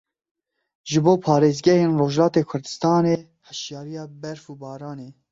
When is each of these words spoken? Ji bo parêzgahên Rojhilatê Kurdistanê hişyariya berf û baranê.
Ji 0.89 0.99
bo 1.03 1.13
parêzgahên 1.25 1.91
Rojhilatê 1.99 2.41
Kurdistanê 2.49 3.15
hişyariya 3.47 4.03
berf 4.21 4.43
û 4.51 4.53
baranê. 4.61 5.09